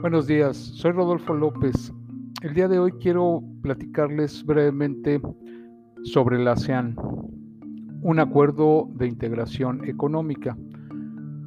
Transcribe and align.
Buenos 0.00 0.26
días, 0.26 0.56
soy 0.56 0.92
Rodolfo 0.92 1.34
López. 1.34 1.92
El 2.40 2.54
día 2.54 2.68
de 2.68 2.78
hoy 2.78 2.92
quiero 2.92 3.42
platicarles 3.60 4.42
brevemente 4.46 5.20
sobre 6.04 6.42
la 6.42 6.52
ASEAN, 6.52 6.96
un 8.00 8.18
acuerdo 8.18 8.88
de 8.94 9.06
integración 9.06 9.84
económica. 9.86 10.56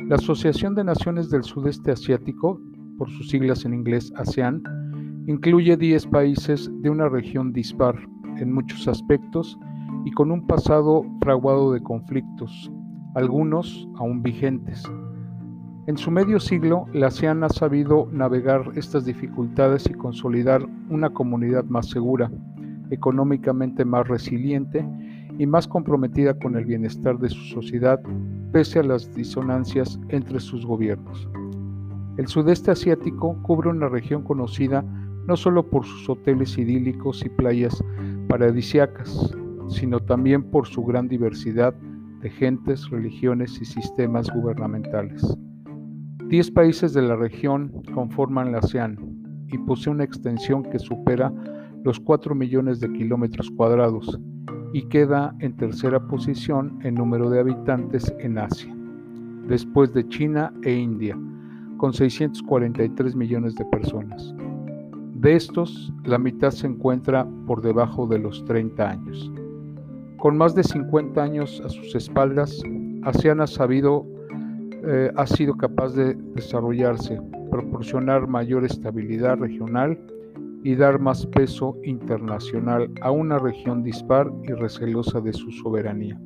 La 0.07 0.17
Asociación 0.17 0.75
de 0.75 0.83
Naciones 0.83 1.31
del 1.31 1.41
Sudeste 1.41 1.93
Asiático, 1.93 2.61
por 2.99 3.09
sus 3.09 3.29
siglas 3.29 3.65
en 3.65 3.73
inglés 3.73 4.13
ASEAN, 4.17 4.61
incluye 5.25 5.75
10 5.75 6.05
países 6.07 6.69
de 6.83 6.91
una 6.91 7.09
región 7.09 7.53
dispar 7.53 7.95
en 8.37 8.53
muchos 8.53 8.87
aspectos 8.87 9.57
y 10.05 10.11
con 10.11 10.29
un 10.29 10.45
pasado 10.45 11.03
fraguado 11.23 11.71
de 11.71 11.81
conflictos, 11.81 12.71
algunos 13.15 13.89
aún 13.95 14.21
vigentes. 14.21 14.83
En 15.85 15.97
su 15.97 16.11
medio 16.11 16.39
siglo, 16.39 16.85
la 16.93 17.07
ASEAN 17.07 17.43
ha 17.43 17.49
sabido 17.49 18.07
navegar 18.09 18.71
estas 18.75 19.03
dificultades 19.03 19.85
y 19.89 19.93
consolidar 19.93 20.65
una 20.89 21.09
comunidad 21.09 21.65
más 21.65 21.89
segura, 21.89 22.31
económicamente 22.89 23.83
más 23.83 24.07
resiliente 24.07 24.85
y 25.37 25.45
más 25.45 25.67
comprometida 25.67 26.39
con 26.39 26.55
el 26.55 26.63
bienestar 26.63 27.19
de 27.19 27.27
su 27.27 27.41
sociedad, 27.53 27.99
pese 28.53 28.79
a 28.79 28.83
las 28.83 29.13
disonancias 29.13 29.99
entre 30.07 30.39
sus 30.39 30.65
gobiernos. 30.65 31.27
El 32.15 32.27
sudeste 32.27 32.71
asiático 32.71 33.35
cubre 33.41 33.69
una 33.69 33.89
región 33.89 34.23
conocida 34.23 34.85
no 35.27 35.35
solo 35.35 35.69
por 35.69 35.85
sus 35.85 36.09
hoteles 36.09 36.57
idílicos 36.57 37.25
y 37.25 37.29
playas 37.29 37.83
paradisiacas, 38.29 39.35
sino 39.67 39.99
también 39.99 40.43
por 40.43 40.65
su 40.65 40.81
gran 40.85 41.09
diversidad 41.09 41.73
de 42.21 42.29
gentes, 42.29 42.89
religiones 42.89 43.59
y 43.61 43.65
sistemas 43.65 44.29
gubernamentales. 44.33 45.37
Diez 46.33 46.49
países 46.49 46.95
de 46.95 47.03
la 47.03 47.15
región 47.15 47.71
conforman 47.93 48.51
la 48.51 48.57
ASEAN 48.57 48.97
y 49.49 49.59
posee 49.59 49.93
una 49.93 50.03
extensión 50.03 50.63
que 50.63 50.79
supera 50.79 51.31
los 51.83 51.99
4 51.99 52.33
millones 52.33 52.79
de 52.79 52.91
kilómetros 52.91 53.51
cuadrados 53.51 54.19
y 54.73 54.81
queda 54.87 55.35
en 55.41 55.55
tercera 55.55 55.99
posición 56.07 56.79
en 56.81 56.95
número 56.95 57.29
de 57.29 57.39
habitantes 57.39 58.11
en 58.17 58.39
Asia, 58.39 58.75
después 59.47 59.93
de 59.93 60.07
China 60.07 60.51
e 60.63 60.73
India, 60.73 61.15
con 61.77 61.93
643 61.93 63.15
millones 63.15 63.53
de 63.53 63.65
personas. 63.65 64.33
De 65.13 65.35
estos, 65.35 65.93
la 66.03 66.17
mitad 66.17 66.49
se 66.49 66.65
encuentra 66.65 67.27
por 67.45 67.61
debajo 67.61 68.07
de 68.07 68.17
los 68.17 68.43
30 68.45 68.89
años. 68.89 69.31
Con 70.17 70.35
más 70.37 70.55
de 70.55 70.63
50 70.63 71.21
años 71.21 71.61
a 71.63 71.69
sus 71.69 71.93
espaldas, 71.93 72.59
ASEAN 73.03 73.39
ha 73.39 73.45
sabido 73.45 74.07
eh, 74.85 75.11
ha 75.15 75.25
sido 75.25 75.55
capaz 75.55 75.95
de 75.95 76.15
desarrollarse, 76.35 77.19
proporcionar 77.49 78.27
mayor 78.27 78.65
estabilidad 78.65 79.37
regional 79.37 79.97
y 80.63 80.75
dar 80.75 80.99
más 80.99 81.25
peso 81.27 81.77
internacional 81.83 82.89
a 83.01 83.11
una 83.11 83.39
región 83.39 83.83
dispar 83.83 84.31
y 84.43 84.51
recelosa 84.51 85.21
de 85.21 85.33
su 85.33 85.51
soberanía. 85.51 86.19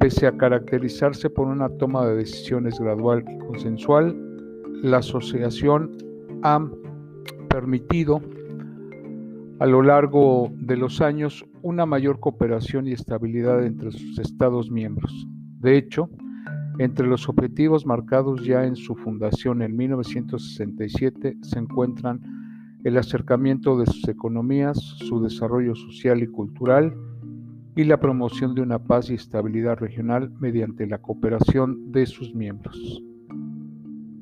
Pese 0.00 0.26
a 0.26 0.36
caracterizarse 0.36 1.30
por 1.30 1.46
una 1.46 1.68
toma 1.78 2.06
de 2.06 2.16
decisiones 2.16 2.78
gradual 2.78 3.24
y 3.26 3.38
consensual, 3.38 4.14
la 4.82 4.98
asociación 4.98 5.96
ha 6.42 6.66
permitido 7.48 8.20
a 9.58 9.66
lo 9.66 9.82
largo 9.82 10.50
de 10.52 10.76
los 10.76 11.00
años 11.00 11.44
una 11.62 11.86
mayor 11.86 12.20
cooperación 12.20 12.86
y 12.86 12.92
estabilidad 12.92 13.64
entre 13.64 13.90
sus 13.92 14.18
Estados 14.18 14.70
miembros. 14.70 15.26
De 15.60 15.78
hecho, 15.78 16.10
entre 16.78 17.06
los 17.06 17.28
objetivos 17.28 17.86
marcados 17.86 18.44
ya 18.44 18.64
en 18.64 18.76
su 18.76 18.94
fundación 18.96 19.62
en 19.62 19.76
1967 19.76 21.38
se 21.40 21.58
encuentran 21.58 22.20
el 22.84 22.98
acercamiento 22.98 23.78
de 23.78 23.86
sus 23.86 24.06
economías, 24.08 24.78
su 24.78 25.22
desarrollo 25.22 25.74
social 25.74 26.22
y 26.22 26.26
cultural 26.26 26.94
y 27.74 27.84
la 27.84 27.98
promoción 27.98 28.54
de 28.54 28.62
una 28.62 28.78
paz 28.78 29.10
y 29.10 29.14
estabilidad 29.14 29.78
regional 29.78 30.30
mediante 30.38 30.86
la 30.86 30.98
cooperación 30.98 31.92
de 31.92 32.06
sus 32.06 32.34
miembros. 32.34 33.02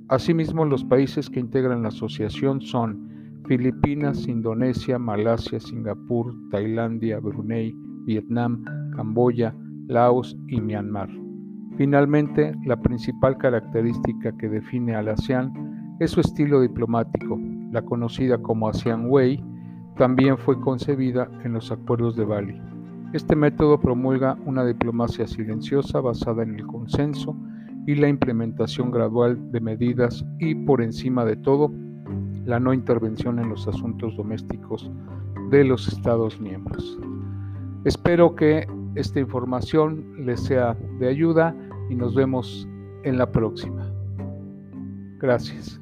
Asimismo, 0.08 0.64
los 0.64 0.84
países 0.84 1.30
que 1.30 1.40
integran 1.40 1.82
la 1.82 1.88
asociación 1.88 2.60
son 2.60 3.42
Filipinas, 3.46 4.26
Indonesia, 4.28 4.98
Malasia, 4.98 5.60
Singapur, 5.60 6.34
Tailandia, 6.50 7.18
Brunei, 7.20 7.74
Vietnam, 8.06 8.64
Camboya, 8.94 9.54
Laos 9.86 10.36
y 10.48 10.60
Myanmar. 10.60 11.23
Finalmente, 11.76 12.54
la 12.64 12.76
principal 12.76 13.36
característica 13.36 14.32
que 14.36 14.48
define 14.48 14.94
al 14.94 15.08
ASEAN 15.08 15.96
es 15.98 16.12
su 16.12 16.20
estilo 16.20 16.60
diplomático. 16.60 17.38
La 17.72 17.82
conocida 17.82 18.38
como 18.38 18.68
ASEAN 18.68 19.10
Way 19.10 19.42
también 19.96 20.38
fue 20.38 20.60
concebida 20.60 21.28
en 21.44 21.54
los 21.54 21.72
acuerdos 21.72 22.16
de 22.16 22.24
Bali. 22.24 22.60
Este 23.12 23.36
método 23.36 23.80
promulga 23.80 24.36
una 24.44 24.64
diplomacia 24.64 25.26
silenciosa 25.26 26.00
basada 26.00 26.42
en 26.42 26.56
el 26.56 26.66
consenso 26.66 27.36
y 27.86 27.96
la 27.96 28.08
implementación 28.08 28.90
gradual 28.90 29.52
de 29.52 29.60
medidas 29.60 30.24
y, 30.38 30.54
por 30.54 30.80
encima 30.82 31.24
de 31.24 31.36
todo, 31.36 31.72
la 32.44 32.60
no 32.60 32.72
intervención 32.72 33.38
en 33.38 33.48
los 33.48 33.66
asuntos 33.66 34.16
domésticos 34.16 34.90
de 35.50 35.64
los 35.64 35.88
Estados 35.88 36.40
miembros. 36.40 36.98
Espero 37.84 38.34
que 38.34 38.66
esta 38.94 39.20
información 39.20 40.24
les 40.24 40.40
sea 40.40 40.76
de 40.98 41.08
ayuda 41.08 41.54
y 41.90 41.94
nos 41.94 42.14
vemos 42.14 42.68
en 43.04 43.18
la 43.18 43.30
próxima. 43.30 43.90
Gracias. 45.18 45.80